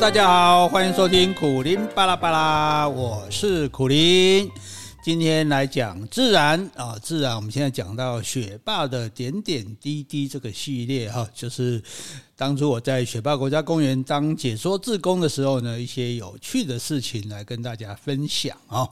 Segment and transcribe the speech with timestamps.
[0.00, 4.50] 大家好，欢迎收听苦林巴拉巴拉，我是苦林。
[5.04, 7.36] 今天来讲自然啊，自然。
[7.36, 11.82] 我们现在讲到雪霸的点点滴滴这个系列哈，就是
[12.34, 18.88] 当初我在雪霸国家公园当解说志工的时候呢，一些有趣的事情来跟大家分享啊。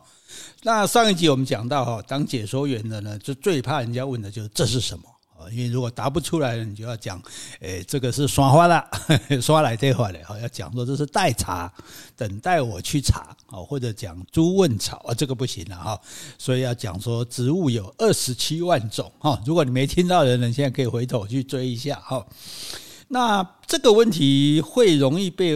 [0.63, 5.05] 那上一集我们讲到哈，当解说员的呢，就最怕人家问的就是这是什么。
[5.51, 7.21] 因为如果答不出来，你就要讲，
[7.61, 8.85] 诶，这个是刷花了，
[9.41, 11.73] 刷来这话的，好，要讲说这是待查，
[12.17, 16.01] 等待我去查，哦，或者讲猪问草啊，这个不行了哈，
[16.39, 22.27] 所以要讲说植物有二十七万种哈，如果你没听到的人，现在可以回头去追一下哈。
[23.09, 25.55] 那这个问题会容易被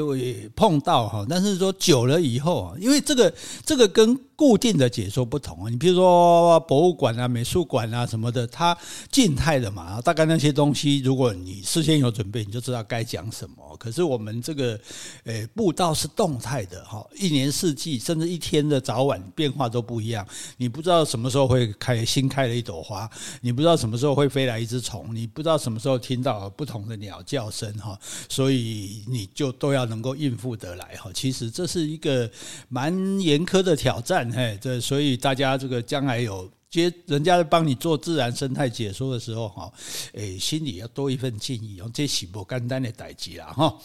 [0.54, 3.32] 碰到哈，但是说久了以后啊，因为这个
[3.64, 8.76] 这个跟固定的解说不同啊，你比如说博物馆啊、美术馆啊什么的，它
[9.10, 13.56] 静态的嘛，大概那些东西，如果你事先有准备，你就知道该讲什么。
[13.78, 14.78] 可是我们这个
[15.24, 20.26] 诶步道是动态的哈，一年四季甚至一天的早晚变化都不一样，
[20.58, 23.08] 你不知道什么时候会开新开了一朵花，
[23.40, 31.10] 你不知道什么时候会飞来一只虫，你不知道什么时候听到不同的鸟叫声哈，所以你就都要能够应付得来哈。
[31.14, 32.30] 其实这是一个
[32.68, 34.30] 蛮严苛的挑战。
[34.32, 39.70] 嘿，这所以大家这个将来有接人家帮你做自然生态解说的时候，哈，
[40.14, 43.76] 诶，心里要多一份敬意哦，这是不简单的代志啦，哈。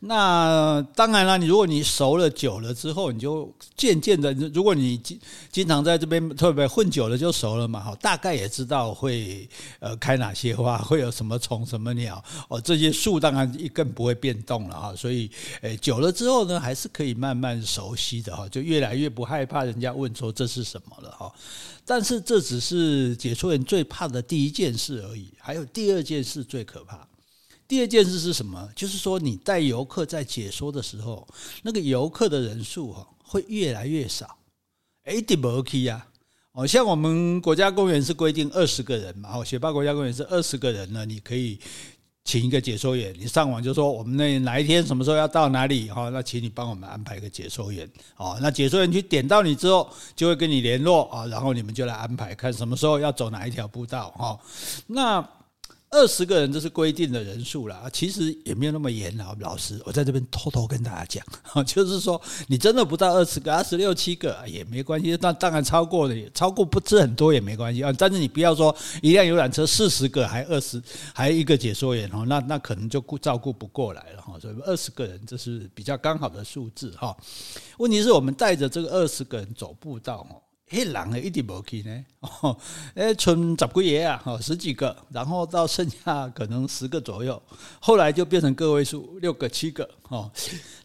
[0.00, 5.16] 那当然了，你如果你熟了久了之后，你就渐渐的，如果你经
[5.52, 9.48] 经常在这边特别混久了，就熟了嘛，哈，大概也知道会
[9.78, 14.96] 呃开哪些花，会有什么虫、什么鸟哦，这些树当然更不会变动了哈。
[14.96, 21.32] 所以，诶，久了之后呢，还是可以慢慢熟悉的哈，就越来越不害怕人家问说这是什么了哈。
[21.86, 27.06] 但是这只是解说员最怕的第一件事而已，还有第二件事最可怕。
[27.66, 28.68] 第二件事是什么？
[28.76, 31.26] 就是说你带游客在解说的时候，
[31.62, 34.38] 那个游客的人数哈会越来越少。
[35.04, 36.06] 哎，对不 OK 啊！
[36.52, 41.58] 哦，像我们国家公园是规定二十个人嘛，哦，雪霸国家公园是二十个人呢，你可以。
[42.24, 48.38] 请一个解说员，你上网就说我们那哪一天什么时候要到哪里哈，那请你帮我们安排一个解说员哦。
[48.40, 54.38] 那解说员去点到你之后，就会跟你联络啊，然后你们就来安排看什么时候要走哪一条步道哈。
[54.86, 55.26] 那。
[55.94, 59.34] 二十个人这是规定的人数了，其实也没有那么严啊。
[59.38, 61.24] 老师，我在这边偷偷跟大家讲，
[61.64, 65.16] 就是说你真的不到二十个，二十六七个也没关系。
[65.22, 67.92] 那当然超过了，超过不是很多也没关系啊。
[67.96, 70.82] 但是你不要说一辆游览车四十个还二十，
[71.14, 74.36] 还一个解说员哦，那那可能就顾照顾不过来了哈。
[74.40, 77.16] 所以二十个人这是比较刚好的数字哈。
[77.78, 80.42] 问题是我们带着这个二十个人走步道哦。
[80.74, 82.04] 黑狼的一直无去呢，
[82.42, 82.56] 哦，
[82.94, 87.40] 诶，剩十几个啊，哦，十几个，然后到剩下可能十个左右，
[87.80, 90.30] 后来就变成个位数，六个、七个，哦，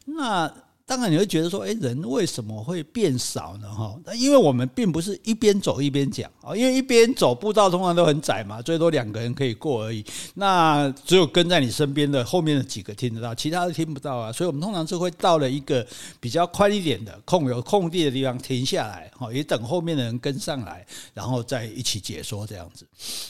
[0.05, 0.53] 那。
[0.89, 3.71] 当然你会觉得说，诶，人为什么会变少呢？
[3.71, 10.03] 哈，那因为我们并不是一边走一边讲啊，因为一边走步道通常都很窄嘛，最多两个人可以过而已。
[10.33, 14.31] 那只有跟在你身边的后面的几个听得到，其他的听不到啊。
[14.31, 15.85] 所以我们通常是会到了一个
[16.19, 20.83] 比较宽一点的空有空地的地方停下来，哈，也等后面的人跟上来，
[21.13, 22.83] 然后再一起解说这样子。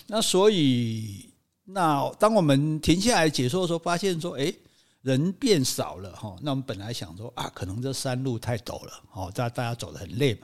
[0.08, 1.26] 那所以，
[1.66, 4.56] 那当我们停下来解说的时候，发现说，诶。
[5.02, 10.42] 人变少了哈，那我们本来想说啊，可能这山路太陡了哦，大大家走得很累嘛。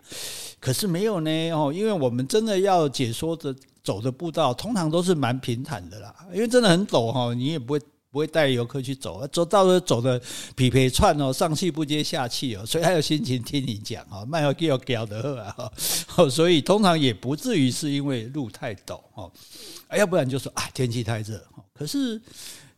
[0.61, 6.15] 可是没有呢哦，因为我们真的要解说的走的步道，通常都是蛮平坦的啦。
[6.33, 7.79] 因为真的很陡哈，你也不会
[8.09, 10.21] 不会带游客去走，走到时走的
[10.55, 15.69] 匹配串哦，上气不接下气哦，所以还有心情听你讲哦，慢要给我搞的啊，
[16.29, 19.29] 所以通常也不至于是因为路太陡哦，
[19.97, 21.45] 要不然就说啊天气太热。
[21.73, 22.21] 可是。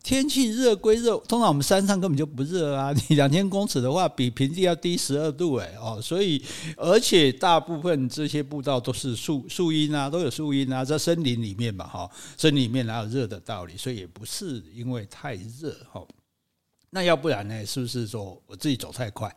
[0.08, 2.94] 天气热归热，通常我们山上根本就不热啊！
[3.10, 6.42] 你两千公尺的话，比平地要低十二度哎哦，所以
[6.78, 13.76] 而且大部分这些步道都是树树荫啊，都有树荫啊，在森林里面嘛哈，森林里面哪有热的道理？
[13.76, 16.02] 所以也不是因为太热哈。
[16.90, 17.66] 那要不然呢？
[17.66, 19.30] 是不是说我自己走太快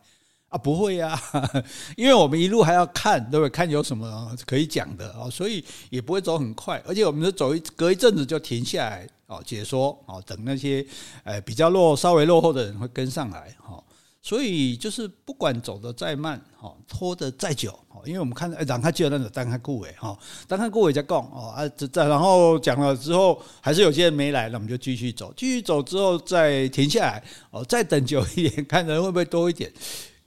[0.47, 0.57] 啊？
[0.57, 1.21] 不会呀，
[1.97, 3.49] 因为我们一路还要看，对不对？
[3.49, 9.05] 看有什么可以讲的哦，所以也不会走很快，而且我们是走一隔一阵子就停下来。
[9.31, 10.85] 哦，解说哦，等那些
[11.23, 13.81] 呃比较落稍微落后的人会跟上来哈，
[14.21, 20.17] 所以就是不管走得再慢哈，拖得再久哈，因为我们看哎，让他就那个单看顾尾哈，
[20.49, 29.71] 单看顾尾再讲哦啊，再然后讲了之后，还是有些人没来，那我们就继续走，继续走之后再停下来哦，再等久一点， 看人会不会多一点，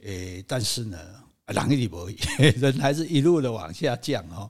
[0.03, 0.97] 诶，但是呢，
[1.45, 2.09] 人一直不，
[2.57, 4.49] 人还是一路的往下降哦。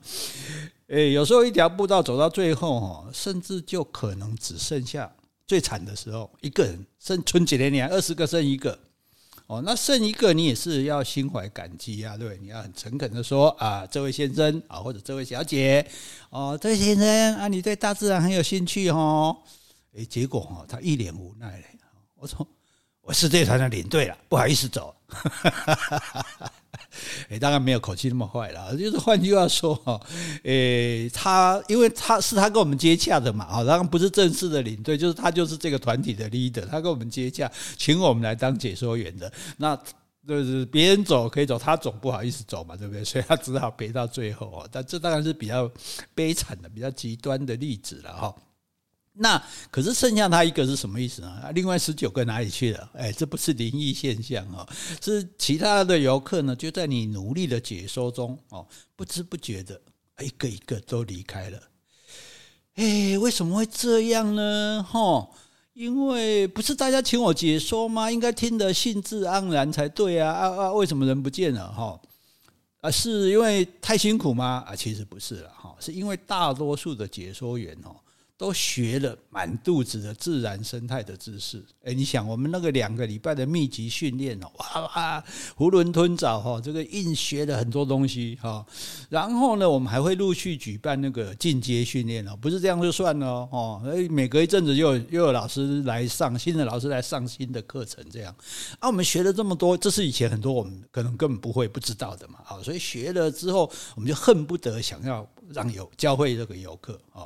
[0.95, 5.13] 诶，有时候一条步道走到最后哈，甚至就可能只剩下
[5.45, 8.79] 最惨的时候，一个人剩春节连年二十个剩一个，
[9.47, 15.85] 哦，那剩一个你也是要心怀感激啊，对，你要很诚恳的说啊，这位先生啊，或者这位小姐，
[16.29, 19.35] 哦，这位先生啊，你对大自然很有兴趣哦，
[19.95, 21.65] 诶，结果哈，他一脸无奈嘞，
[22.15, 22.47] 我说
[23.05, 24.93] 我是这团的领队了，不好意思走。
[27.29, 30.01] 诶， 当然没有口气那么坏了，就是换句话说哈，
[30.43, 39.79] 诶，他因为他是他跟我们接洽的嘛，啊，当然不是正式的领队，就是他就是这个团体的 leader，他跟我们接洽，请我们来当解说员的，那
[40.27, 43.03] 就是别人走可以走，他总不好意思走嘛，对不对？
[43.03, 45.71] 所以他只好陪到最后啊，但这当然是比较
[46.15, 48.35] 悲惨的、比较极端的例子了哈。
[49.17, 49.41] 那
[49.71, 51.51] 可是剩下他一个是什么意思呢？
[51.53, 52.89] 另外十九个哪里去了？
[52.95, 54.67] 哎，这不是灵异现象哦，
[55.01, 59.79] 是其他的游客呢，就在你努力的解说中哦，不知不觉的
[60.19, 61.59] 一个一个都离开了。
[62.75, 64.85] 哎，为什么会这样呢？
[64.85, 65.29] 哈，
[65.73, 68.11] 因为不是大家请我解说吗？
[68.11, 70.29] 应该听得兴致盎然才对啊！
[70.29, 71.71] 啊啊，为什么人不见了？
[71.71, 71.97] 哈，
[72.81, 74.61] 啊，是因为太辛苦吗？
[74.67, 77.95] 啊，其实不是了哈，是因为大多数的解说员哦。
[78.37, 85.23] 都学了满肚子的自然生态的知识，哎，你想我们那个两个礼拜的密集训练哦，哇哇，
[85.57, 88.65] 囫囵吞枣哈，这个硬学了很多东西哈。
[89.09, 98.35] 然后呢，我们还会陆续举办那个进阶训练哦，不是这样就算了哦，每隔一阵子又有又有老师来上新的老师来上新的课程，这样
[98.79, 107.23] 啊，我们学了这么多，这是以前很多我们可能根本不会不知道的嘛，啊，所以学了之后，我们就恨不得想要让有教会这个游客啊。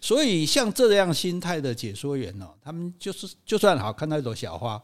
[0.00, 4.82] 所以像这样心态的解说员呢，他们就是就算好看到一朵小花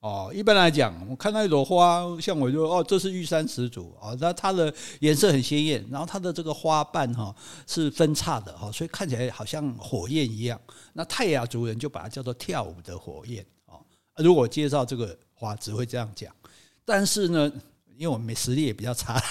[0.00, 7.34] 哦，一般来讲，我看到一朵花，像我就哦，这是玉山始祖哦，那它的颜色很鲜艳，然后它的这个花瓣哈
[7.66, 10.60] 是分叉的哈，所以看起来好像火焰一样。
[10.94, 13.80] 那泰雅族人就把它叫做跳舞的火焰哦。
[14.16, 16.34] 如果介绍这个花，只会这样讲，
[16.84, 17.52] 但是呢。
[18.00, 19.22] 因为我们实力也比较差，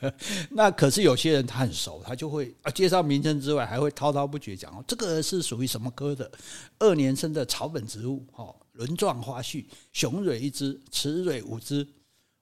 [0.48, 6.32] 那可是有些人他很熟，他就会啊介绍名称之外，还会滔滔不绝讲哦，这个是属于什么科的
[6.78, 11.86] 二年生的草本植物，哦，轮状花序，雄蕊一只，雌蕊五只。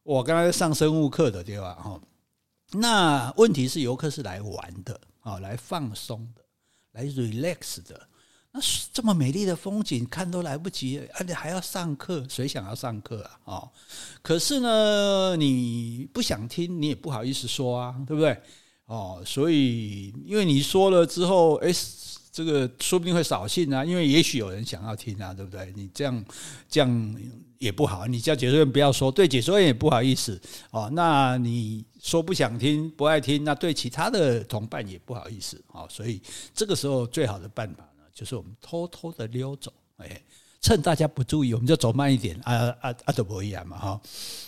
[0.04, 1.74] 我刚才上生物课的对吧？
[1.74, 2.00] 哈，
[2.74, 6.44] 那问题是游客是来玩的，啊，来放松的，
[6.92, 8.08] 来 relax 的。
[8.54, 8.60] 那
[8.92, 13.40] 这么美丽的风景看都来不及，而且还要上课，谁想要上课啊？
[13.44, 13.70] 哦，
[14.20, 18.38] 可是呢，你不想听，你也不好意思说啊，对不对？
[18.84, 21.72] 哦，所以因为你说了之后，哎，
[22.30, 25.72] 这个说不定会扫兴啊，因为也许有人想要听啊，对不对？
[25.74, 26.24] 你这样
[26.68, 27.16] 这样
[27.56, 30.38] 也不好，你叫解说员不要说，对解说员也不好意思
[30.72, 30.90] 哦。
[30.92, 35.88] 那你说不想听、不爱听，那对其他的同伴也不好意思哦。
[35.90, 36.20] 所以
[36.54, 37.88] 这个时候最好的办法。
[38.14, 40.22] 就是我们偷偷的溜走，哎，
[40.60, 44.00] 趁大家不注意，我们就走慢一点，啊啊啊，都不一样嘛，哈，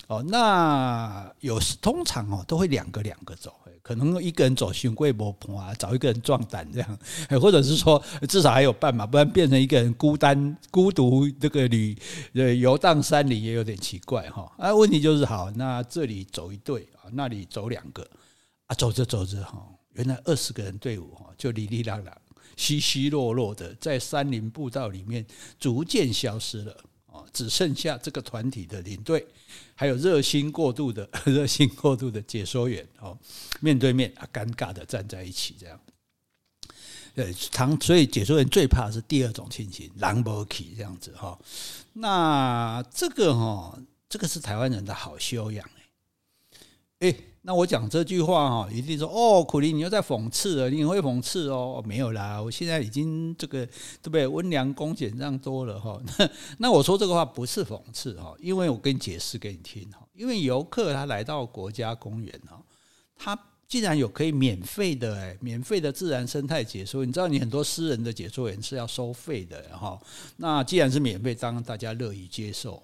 [0.06, 3.52] 哦，那有时通常哦都会两个两个走，
[3.82, 6.98] 可能一个人走寻贵博棚啊，找一个人壮胆这样，
[7.40, 11.96] 或者是说至少还有伴嘛，不然变成一个人孤单孤独这个旅
[12.34, 18.06] 呃游荡山里也有点奇怪哈，啊，问题就是好，那这里走一队啊，那里走两个，
[18.66, 22.16] 啊，走着走着哈，原来二十个人队伍哈就哩哩啦啦。
[22.56, 25.24] 稀稀落落的在山林步道里面
[25.58, 29.26] 逐渐消失了啊，只剩下这个团体的领队，
[29.74, 33.16] 还有热心过度的 热心过度的解说员哦，
[33.60, 35.80] 面对面啊，尴尬的站在一起这样。
[37.14, 41.38] 对，常所以解说员最怕是第二种情形，狼不起这样子哈。
[41.92, 45.64] 那这个哈，这个是台湾人的好修养
[46.98, 51.84] 哎，诶那我讲这句话哈，一定说哦，苦力你又在讽刺了，你会讽刺哦？
[51.86, 54.26] 没有啦，我现在已经这个对不对？
[54.26, 56.00] 温良恭俭让多了哈。
[56.56, 59.98] 那我说这个话不是讽刺哈，因为我跟你解释给你听哈。
[60.14, 62.58] 因为游客他来到国家公园哈，
[63.14, 70.00] 他既然有可以免费的哎，免费的自然生态解说，你知道你很多私人的解说员是要收费的哈。
[70.38, 72.82] 那既然是免费，当然大家乐意接受。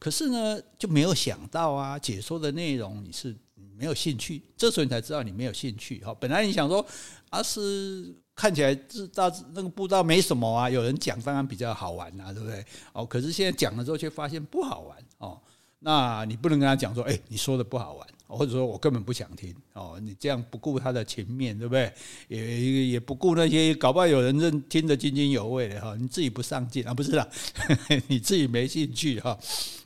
[0.00, 3.36] 可是呢，就没有想到啊，解说的内容你是。
[3.76, 6.14] 没有兴趣，这时候你才知道你没有兴趣哈。
[6.20, 6.84] 本来你想说，
[7.30, 12.64] 啊是看起来知道那个步道没什么啊，有人讲当然比较好玩啊，对不对？
[12.92, 15.40] 哦，可是现在讲了之后却发现不好玩哦。
[15.78, 19.98] 那你不能跟他讲说，哎，你说的不好玩，或者说我根本不想听哦。
[20.02, 21.92] 你这样不顾他的情面，对不对？
[22.28, 25.94] 也也不顾那些搞不好有人认听得津津有味的哈。
[26.00, 27.28] 你自己不上进啊，不是啦，
[28.08, 29.38] 你自己没兴趣哈。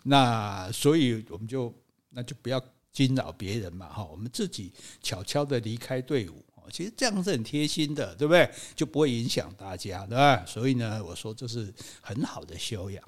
[0.05, 1.75] 那所以我们就
[2.11, 2.63] 那就不要。
[2.93, 8.51] 惊扰别人嘛，哈，我们自己悄悄的离开队伍，其实这样是很贴心的，对不对？
[8.75, 10.45] 就不会影响大家，对吧？
[10.47, 13.03] 所以呢，我说这是很好的修养。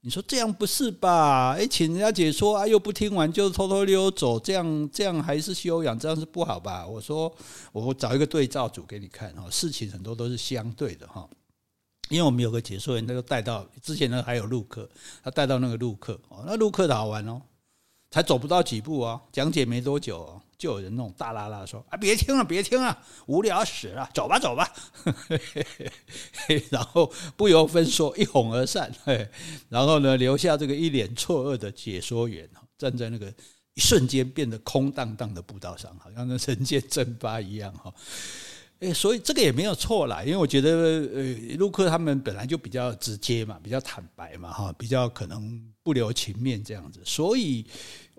[0.00, 1.56] 你说这样不是吧？
[1.58, 6.86] 哎，请人家解说啊，又不听完就偷偷溜走，这样这样还是修养，这样是不好吧？
[6.86, 7.34] 我说，
[7.72, 11.28] 我找一个对照组给你看哈，事情很多都是相对的哈。
[12.10, 14.88] 因为我们有个解说员，他就带到之前呢还有陆客，
[15.22, 17.42] 他带到那个陆客哦，那陆客的好玩哦，
[18.10, 20.42] 才走不到几步啊，讲解没多久哦。
[20.56, 24.68] 就有人那种大剌剌说啊，别听了，别听了，无聊死了，走吧，走吧。
[26.70, 28.92] 然后不由分说，一哄而散。
[29.68, 33.32] 然后呢，留下这个一脸错愕的解说员站在那个
[33.74, 37.94] 一瞬间变得空荡荡的步道上，好像那人间蒸发一样哈。
[38.80, 47.64] 诶，所以这个也没有错啦，因为我觉得呃，陆克他们本来就比较直接嘛，比较坦白嘛，哈，比较可能不留情面这样子，所以。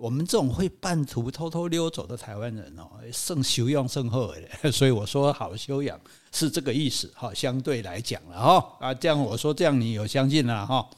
[0.01, 4.33] 我们这种会半途偷偷溜走的台湾人哦，胜修养胜厚，
[4.71, 5.99] 所以我说好修养
[6.31, 7.33] 是这个意思哈。
[7.33, 10.89] 相对来讲了哈啊，这样我说这样你有相信了哈。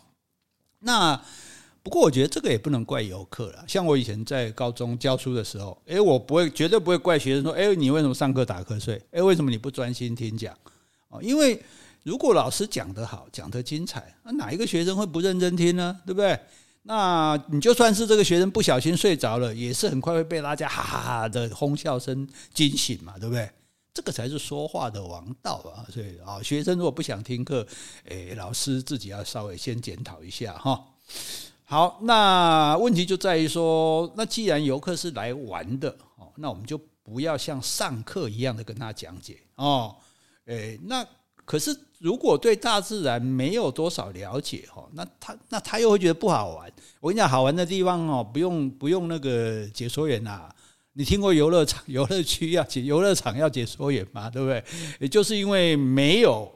[0.82, 1.20] 那
[1.84, 3.66] 不过我觉得这个也不能怪游客了。
[3.68, 9.02] 像我以前在高中教书的时候，诶，我不会绝对不会怪学生说，诶，你为什么上课打瞌睡？
[9.12, 10.56] 诶，为什么你不专心听讲？
[11.10, 11.62] 哦，因为
[12.04, 16.00] 如果老师讲得好，讲得精彩，那哪一个学生会不认真听呢？
[16.06, 16.40] 对不对？
[16.84, 23.50] 那你就算是这个学生不小心睡着了，也是很快会被大家哈哈哈的哄笑声惊醒嘛，对不对？
[23.94, 25.84] 这个才是说话的王道啊！
[25.92, 27.68] 所以啊，学生如果不想听课，
[28.06, 30.82] 诶，老师自己要稍微先检讨一下哈。
[31.72, 39.96] 好，那问题就在于说，那既然游客是来玩的哦，那我们就不要像上课一样的跟他讲解哦。
[40.48, 41.08] 诶，那。
[41.44, 46.72] 可是，如果对大自然没有多少了解哈，那他那他又会觉得不好玩。
[47.00, 50.50] 我跟你讲，好玩的地方哦，不用不用那个解说员呐。
[50.94, 54.30] 你听过游乐场、游乐区要解游乐场要解说员吗？
[54.30, 54.62] 对不对？
[55.00, 56.50] 也就是因为没有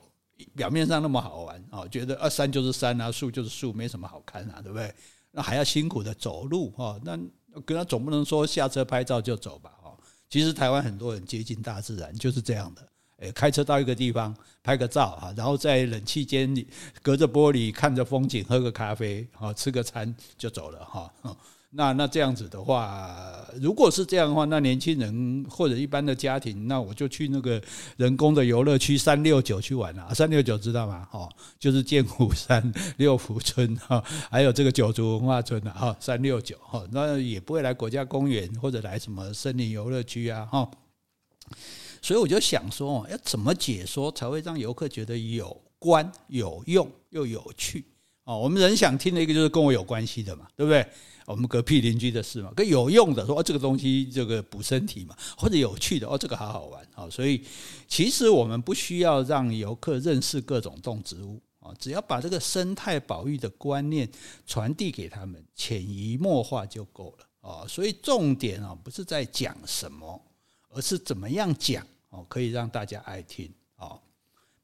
[0.55, 4.93] 表面上那么好玩啊，觉得啊山就是山啊，树就是树，没什么好看啊，对不对？
[5.31, 7.17] 那还要辛苦的走路哈，那
[7.65, 9.97] 跟他总不能说下车拍照就走吧哈。
[10.29, 12.87] 其实台湾很多人接近大自然就是这样的。
[13.19, 16.67] 诶，开车到一个地方拍个照哈，然后在冷气间里
[17.01, 21.13] 隔着玻璃看着风景，喝个咖啡，哈，吃个餐就走了哈。
[21.77, 23.13] 那那这样子的话，
[23.59, 27.61] 如果是这样的话，那年轻人或者一般的家庭，那我就去那个
[27.97, 30.13] 人工的游乐区三六九去玩了。
[30.13, 31.05] 三六九知道吗？
[31.11, 31.29] 哦，
[31.59, 34.01] 就是剑湖山、六福村哈，
[34.31, 40.71] 还有这个九族文化村的哈，三六九哈，那也不会来国家公园或者来什么森林游乐区啊哈。
[42.01, 47.83] 所以我就想说，要怎么解说才会让游客觉得有关、有用又有趣？
[48.23, 50.87] 哦，我们人想听的一个就是跟我有关系的嘛，对不对？
[51.25, 57.09] 我们隔壁邻居的事嘛，跟有用的说，哦，这个东西这个补身体嘛，或者有趣的哦，这个好好玩啊。
[57.09, 57.43] 所以
[57.87, 64.07] 其实我们不需要让游客认识各种动植物啊，只要把这个生态保育的观念
[64.45, 67.65] 传递给他们，潜移默化就够了啊。
[67.67, 70.21] 所以重点啊，不是在讲什么，
[70.69, 71.85] 而是怎么样讲。
[72.09, 73.99] 哦，可以让大家爱听哦。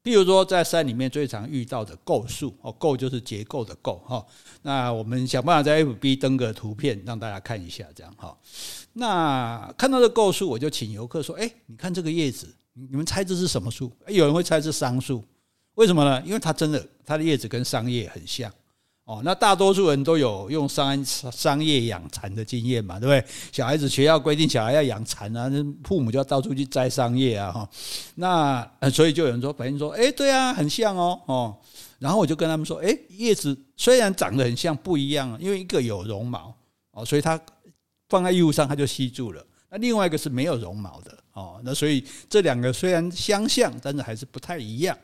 [0.02, 4.26] 比如说，在山里面最常遇到的构树哦，构就是结构的构哈。
[4.62, 8.36] 那我们想办法在 FB 登个图片，让大家看一下，这样哈。
[8.94, 15.24] 那看到这构树，我就请游客说：“哎，你看这个叶子，你们猜这是什么树？”有人会猜是桑树，
[15.74, 16.20] 为什么呢？
[16.26, 18.52] 因为它真的，它的叶子跟桑叶很像。
[19.04, 23.32] 哦，那大多数人都有用桑桑叶养蚕的经验嘛，对不对？
[23.50, 25.50] 小孩子学校规定小孩要养蚕啊，
[25.82, 27.68] 父母就要到处去摘桑叶啊，哈。
[28.14, 31.56] 那所以就有人说，反正说，哎，对啊，很像哦，哦。
[31.98, 36.54] 然后我就跟他们说，哎，叶子虽然长得很像，不一样，因为一个有绒毛
[36.92, 37.38] 哦，所以它
[38.08, 39.44] 放在衣物上它就吸住了。
[39.68, 44.96] 那另外一个是没有绒毛的哦，那所以这两个虽然相像，但是还是不太一样。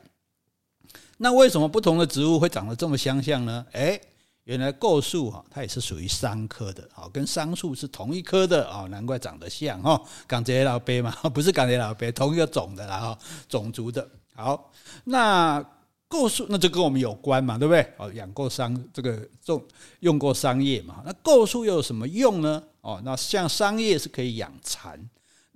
[1.21, 3.65] 那为什么不同的植物会长得这么相像呢？
[3.73, 4.01] 诶，
[4.45, 10.01] 原来构树哈，它也是属于桑科的，跟桑树是同一科的啊，难怪长得像哈。
[10.25, 14.09] 港姐老鳖嘛， 不是港姐老鳖，同一个种的啦哈，种族的。
[14.33, 14.71] 好，
[15.03, 15.61] 那
[16.07, 17.93] 构树那就跟我们有关嘛，对不对？
[17.97, 19.61] 哦，养过桑，这个种
[19.99, 21.03] 用过桑叶嘛。
[21.05, 22.63] 那构树又有什么用呢？
[22.79, 24.97] 哦，那像桑叶是可以养蚕。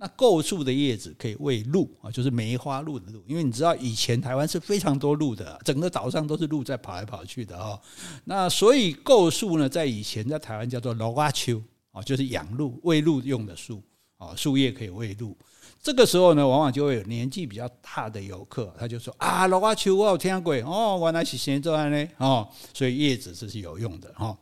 [0.04, 7.80] 那构树的叶子可以喂鹿啊，就是梅花鹿的鹿，因为你知道以前台湾是非常多鹿的，整个岛上都是鹿在跑来跑去的哈。
[8.26, 13.82] 那所以构树呢，在以前在台湾叫做鹿仔树啊，就是养鹿、喂鹿用的树
[14.18, 15.34] 啊，树叶可以喂鹿。
[15.80, 24.36] 这个时候呢，往往就会有年纪比较大的游客，他就说啊，鹿仔树我有听过哦，原来是先这样呢哦，所以叶子这是有用的哈。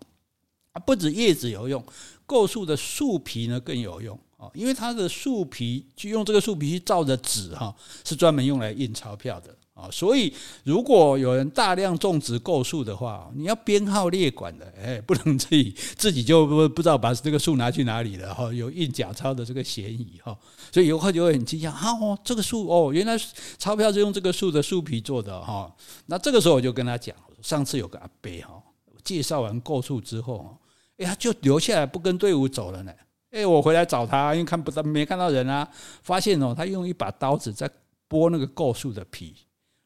[0.73, 1.85] 啊，不止叶子有用，
[2.26, 4.19] 构树的树皮呢更有用。
[4.55, 10.33] 因为它的树皮，就用这个树皮去造的纸哈，是专门用来印钞票的啊，所以
[10.65, 20.37] 如果有人大量种植构树的话，你要编号列管的，哎，不能自己自己就不不知道把这个树拿去哪里了哈，有印假钞的这个嫌疑哈，
[20.71, 23.19] 所以游客就会很惊讶，哈哦，这个树哦，原来
[23.59, 25.75] 钞票是用这个树的树皮做的哈，
[26.07, 28.63] 那这个时候我就跟他讲，上次有个阿伯哈，
[29.03, 30.59] 介绍完构树之后，
[30.99, 32.93] 哎，他就留下来不跟队伍走了呢，
[33.33, 35.67] 哎，我回来找他，因为看不到没看到人啊，
[36.03, 37.69] 发现哦，他用一把刀子在
[38.09, 39.35] 剥那个构树的皮。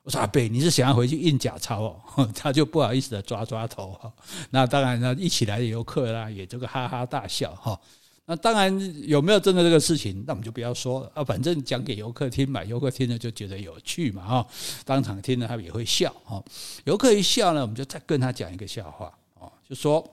[0.03, 2.29] 我说阿贝，你是想要回去印假钞哦？
[2.35, 4.13] 他就不好意思的抓抓头哈。
[4.51, 7.81] 那当然呢，一起来的游客啦，也这个哈哈大笑哈。
[8.25, 11.23] 那当然有没有真的这个事情，那我们就不要说了啊。
[11.23, 14.47] 反正讲给游客听嘛，游客听了就觉得有趣嘛哈。
[14.85, 16.43] 当场听了他们也会笑哈。
[16.85, 20.05] 游客一笑呢，我们就再跟他讲一个笑话哦，就说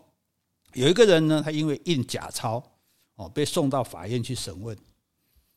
[0.73, 2.63] 有一个人呢，他因为印假钞
[3.15, 4.75] 哦，被送到法院去审问。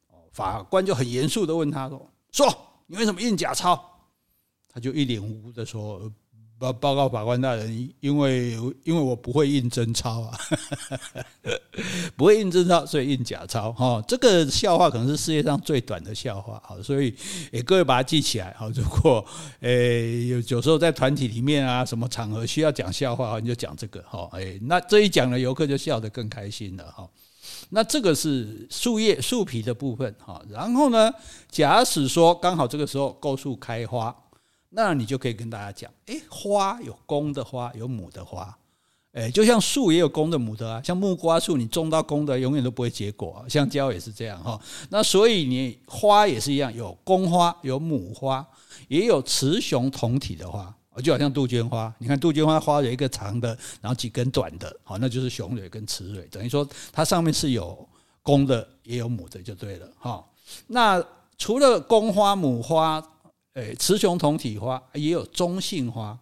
[0.08, 3.82] 哦，法官就很严肃的问他说：“说你为什么印假钞？”
[4.68, 6.12] 他就一脸无辜的说
[6.58, 8.52] ：“报报告法官大人，因为
[8.84, 10.38] 因为我不会印真钞啊，
[12.16, 13.72] 不会印真钞，所以印假钞。
[13.72, 16.62] 哈，这个笑话可能是世界上最短的笑话。
[16.64, 17.14] 好，所以
[17.52, 18.54] 诶，各位把它记起来。
[18.58, 19.24] 好，如果
[19.60, 24.02] 诶有有时候在团体里面啊，什么场合需要讲笑话，你就讲这个。
[24.02, 26.90] 哈，诶，那这一讲了，游客就笑得更开心了。
[26.90, 27.06] 哈，
[27.70, 30.14] 那这个是树叶树皮的部分。
[30.24, 31.12] 哈，然后呢，
[31.50, 34.14] 假使说刚好这个时候构树开花。
[34.70, 38.54] 那你就可以跟大家讲，诶，花有公的花，有母的花，
[39.12, 44.60] 诶，就像树也有公的母的啊，像木瓜树，你种到公的永远都不会结果，香蕉也是这样哈。
[44.90, 48.46] 那所以你花也是一样，有公花，有母花，
[48.88, 53.48] 也有雌雄同体的花，就好像杜鹃花，你看杜鹃花花有一个长的，
[53.80, 57.88] 然后几根短的，好，那就是雄蕊跟雌蕊，等于说它上面是有
[58.22, 60.24] 公的，也有母的，就对了哈。
[60.66, 61.04] 那
[61.38, 63.02] 除了公花、母花。
[63.56, 66.18] 诶，雌雄同体花也有中性花，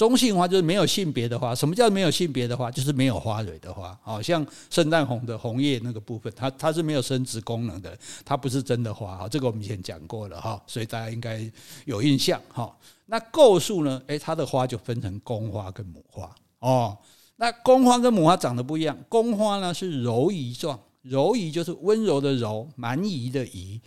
[0.00, 1.54] 中性花就是没有性别的花。
[1.54, 2.70] 什么叫没有性别的花？
[2.70, 3.94] 就是没有花蕊的花。
[4.02, 9.18] 好像圣诞红的红叶那个部分，它它是没有生殖功能的，它不是真的花。
[9.18, 11.46] 哈，这个我们以前讲过了哈，所以大家应该
[11.84, 12.74] 有印象哈。
[13.04, 14.00] 那构树呢？
[14.06, 16.96] 诶，它的花就分成公花跟母花哦。
[17.36, 23.78] 那公花跟母花长得不一样，公花呢是柔仪状，柔仪就是温柔的柔，蛮夷的夷。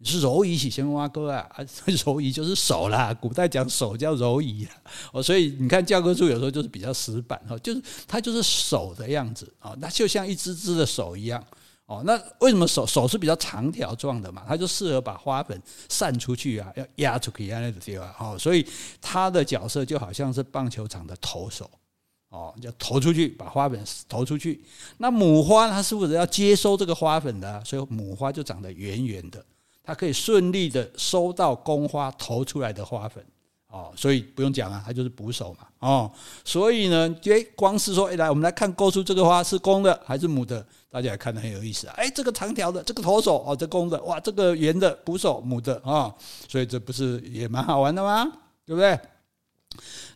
[0.00, 1.48] 你是柔仪起先挖哥 啊，
[2.04, 4.66] 柔仪就是手啦，古代讲手叫柔仪
[5.12, 11.44] 哦，所以你看教科书有时候就是比较死板哈，就是它就是手的样子啊，那就像一只只的手一样
[11.86, 12.00] 哦。
[12.06, 14.44] 那为什么手手是比较长条状的嘛？
[14.46, 18.64] 它就适合把花粉散出去啊，要压出去啊那个地方哦，所以
[19.00, 21.68] 它的角色就好像是棒球场的投手
[22.28, 24.62] 哦，就投出去把花粉投出去。
[24.98, 27.64] 那母花它是不是要接收这个花粉的？
[27.64, 29.44] 所以母花就长得圆圆的。
[29.88, 33.24] 它可以顺利的收到公花投出来的花粉，
[33.68, 36.12] 哦，所以不用讲啊，它就是捕手嘛，哦，
[36.44, 46.14] 所以呢，诶，光是说，诶，来，我们来看构树这个花是公的还是母的，大家也看得很有意思啊，诶，这个长条的这个投手哦，这公的，哇，这个圆的捕手母的啊，
[46.46, 48.30] 所以这不是也蛮好玩的吗？
[48.66, 49.00] 对不对？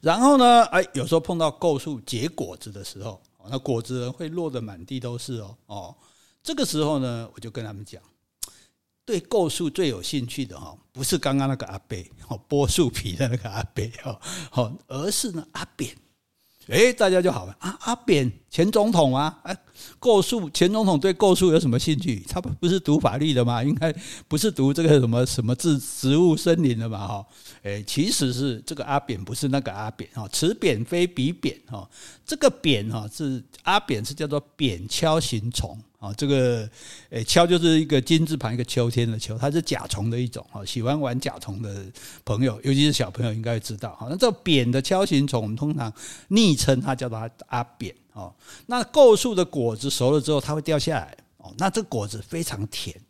[0.03, 5.95] 然后呢，诶，有时候碰到构树结果子的时候，那果子会落得满地都是哦，哦，
[6.43, 8.03] 这个时候呢，我就跟他们讲。
[9.05, 11.97] 对构树最有兴趣的哈，不是刚刚那个阿伯
[12.29, 14.19] 哦，剥树皮的那个阿伯哦，
[14.51, 15.93] 好，而是呢阿扁，
[16.69, 19.57] 诶，大家就好了啊，阿扁前总统啊，哎，
[19.99, 22.25] 构树前总统对构树有什么兴趣？
[22.29, 23.63] 他不是读法律的吗？
[23.65, 23.93] 应该
[24.29, 27.27] 不是读这个什么什么植植物森林的嘛哈？
[27.63, 31.91] 诶，其实是这个阿扁不是那个阿扁哈，此扁非彼扁哈，
[32.25, 35.77] 这个扁哈是阿扁是叫做扁锹形虫。
[36.03, 36.69] 啊，这个
[37.11, 40.65] 诶，锹就是一个金字旁一个秋天的秋，它是甲虫的一种啊。
[40.65, 41.87] 喜欢玩甲虫的
[42.25, 43.97] 朋友，尤其是小朋友，应该知道。
[44.11, 45.93] 那这扁的锹形虫，我们通常
[46.27, 48.35] 昵称它叫做阿扁哦。
[48.67, 51.55] 那构树的果子熟了之后，它会掉下来哦。
[51.57, 53.01] 那这果子非常甜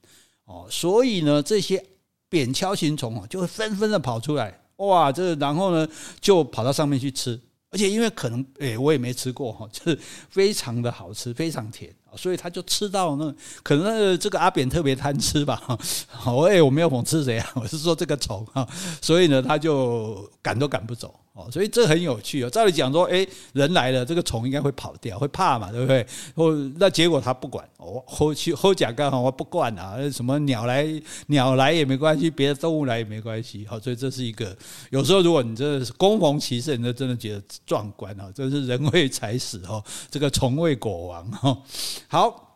[0.45, 1.83] 哦，所以呢，这些
[2.29, 5.89] 扁锹形虫哦，就会纷纷的跑出来，哇，这然后呢，
[6.21, 11.91] 就跑到上面去吃，而且因为可能诶，我也没吃过哈，就是非常的好吃，非常甜。
[12.17, 15.61] 所以他就吃到那可能这个阿扁特别贪吃吧，
[16.09, 18.67] 好，哎，我没有讽刺谁啊，我是说这个虫啊，
[19.01, 21.15] 所以呢，他就赶都赶不走。
[21.35, 22.51] 哦，所以这很有趣哦。
[22.51, 26.07] 照理讲说，诶，人来了，这个虫应该会跑掉，会怕嘛，对不对？
[26.35, 30.87] 哦那结果他不管，哦，后去后甲刚好我不管啊，什么鸟来
[31.29, 33.67] 鸟来也没关系，别的动物来也没关系。
[33.67, 34.55] 好，所以这是一个
[34.91, 41.59] 有时候如果你真的是恭逢其盛，你就真的觉得壮观啊，真是人为财死哦，这个虫为果亡哈。
[42.09, 42.49] 好。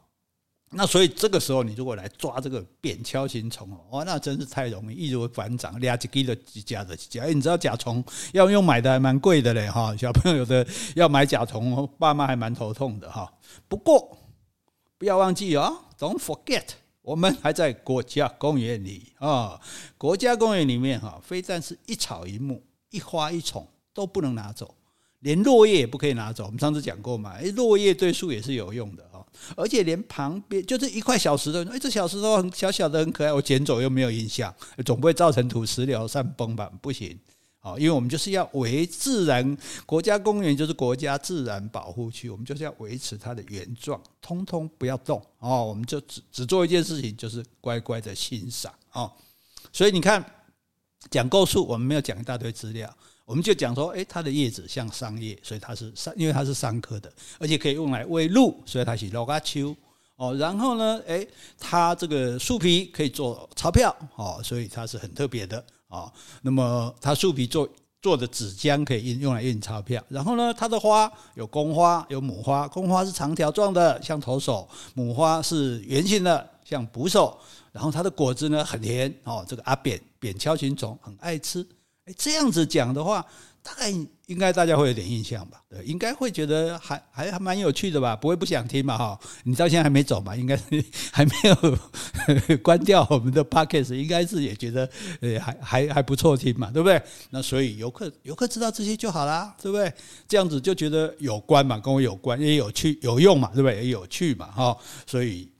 [0.70, 7.22] 那所以这个时候，你如果来抓这个扁锹形虫哦，哇，那真是太容易，易如反掌，俩几个的几家的几家。
[7.22, 13.32] 哎，你知道甲虫要用买的还蛮贵的嘞哈，小朋友的要买甲虫，爸妈还蛮头痛的哈。
[13.68, 14.18] 不过
[14.98, 16.64] 不要忘记哦，Don't forget，
[17.00, 19.60] 我们还在国家公园里啊，
[19.96, 24.74] 国家公园里面哈，非但是一草一木、一花一虫都不能拿走。
[25.20, 27.34] 连落叶也不可以拿走，我们上次讲过嘛？
[27.34, 29.15] 诶，落叶对树也是有用的，
[29.56, 36.70] 而且连旁边就是一块小石头，诶，这小石头很小小的很可爱，我捡走又没有影响，总不会造成土石流山崩吧？
[36.80, 37.18] 不行，
[37.60, 49.12] 啊，因为我们就是要维自然国家公园，就是国家自然保护区，我们就是要维持它的原状，通通不要动哦，我们就只只做一件事情，就是乖乖的欣赏哦。
[49.72, 50.24] 所以你看，
[51.10, 52.96] 讲构树，我们没有讲一大堆资料。
[53.26, 59.76] 我们就讲说，诶，它的叶子像桑叶，所以它是桑，因为它是桑科的，而且可以用来喂鹿，所以它是鹿仔树
[60.14, 60.32] 哦。
[60.36, 66.10] 然后呢，诶，它这个树皮可以做钞票哦，所以它是很特别的哦。
[66.40, 67.68] 那么它树皮做
[68.00, 70.00] 做的纸浆可以印用来印钞票。
[70.08, 77.36] 然后呢，它的花有公花有母花，公花是长条状的，像投手；母花是圆形的，像捕手。
[77.72, 81.66] 然后它的果子呢很甜哦，这个阿扁扁锹形虫很爱吃。
[82.06, 83.24] 哎，这样子讲的话，
[83.64, 83.90] 大概
[84.26, 85.60] 应该大家会有点印象吧？
[85.68, 88.14] 对，应该会觉得还还还蛮有趣的吧？
[88.14, 88.96] 不会不想听嘛？
[88.96, 90.36] 哈，你到现在还没走嘛？
[90.36, 90.56] 应该
[91.10, 94.88] 还没有 关掉我们的 podcast，应该是也觉得
[95.20, 96.70] 呃还还还不错听嘛？
[96.70, 97.02] 对不对？
[97.30, 99.92] 那所以游客游客知道这些就好啦，对不对？
[100.28, 103.82] 这样子就觉得有关嘛，跟我有关，也有趣有用嘛，对不对？
[103.82, 104.76] 也有趣嘛，哈，
[105.08, 105.50] 所以。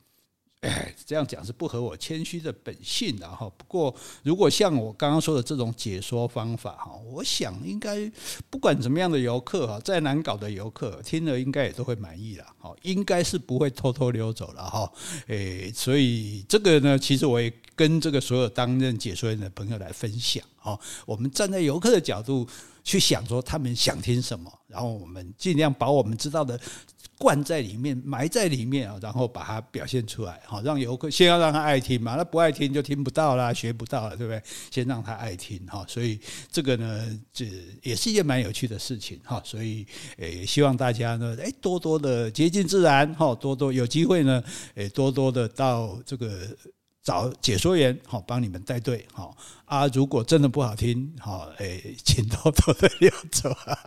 [1.05, 3.49] 这样讲是不合我谦虚的本性的哈。
[3.57, 8.11] 不过，如果像我刚刚说的这种解说方法哈，我想应该
[8.51, 14.93] 不管怎么样的游客哈，再难搞的游客听了应该也都会满意了哈，应该是不会偷偷溜走了哈。
[15.29, 20.77] 哎，所以这个呢，其实我也跟这个所有担任解说员的朋友来分享哈。
[21.05, 22.45] 我们站在游客的角度
[22.83, 26.59] 去想说，他们想听什么，然后我们尽量把我们知道的。
[27.19, 34.43] 灌在里面，埋在里面啊，然后把它表现出来，好让游客先要让他爱听嘛，那不爱听就听不到啦，学不到了，对不对？
[34.71, 37.47] 先让他爱听哈，所以这个呢，这
[37.83, 39.87] 也是一件蛮有趣的事情哈，所以
[40.19, 44.43] 诶，希望大家呢，诶，多多的接近自然哈，多多有机会呢，
[44.75, 46.41] 诶，多多的到这个。
[47.07, 49.87] 找解说员好帮你们带队好啊！
[49.95, 53.79] 如果真的不好听好，哎，请偷偷的溜走啊！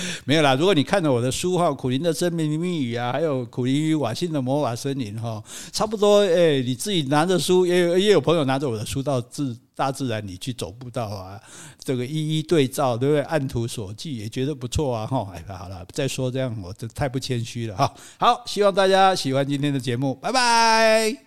[0.24, 11.40] 没有啦，如果你看了我的书哈，《苦苓的生命密语》啊，还有《苦苓与瓦辛的魔法森林》哈，差不多哎，你自己拿着书，也有也有朋友拿着我的书到自大自然里去走步道啊，
[11.82, 13.22] 这个一一对照，对不对？
[13.22, 15.06] 按图索骥也觉得不错啊！
[15.06, 17.94] 哈，哎，好了，再说这样我这太不谦虚了哈。
[18.18, 21.25] 好，希望大家喜欢今天的节目，拜拜。